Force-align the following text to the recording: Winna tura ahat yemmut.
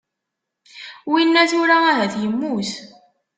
Winna 1.11 1.43
tura 1.49 1.77
ahat 1.89 2.13
yemmut. 2.21 2.71